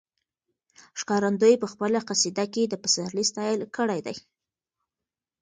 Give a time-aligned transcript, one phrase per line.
[0.99, 4.15] ښکارندوی په خپله قصیده کې د پسرلي ستایل کړي دي.